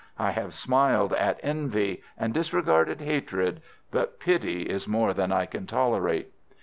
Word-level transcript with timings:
I 0.17 0.31
have 0.31 0.55
smiled 0.55 1.13
at 1.13 1.39
envy, 1.43 2.01
and 2.17 2.33
disregarded 2.33 3.01
hatred, 3.01 3.61
but 3.91 4.19
pity 4.19 4.63
is 4.63 4.87
more 4.87 5.13
than 5.13 5.31
I 5.31 5.45
can 5.45 5.67
tolerate. 5.67 6.33